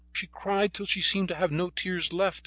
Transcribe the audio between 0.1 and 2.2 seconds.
She cried till she seemed to have no tears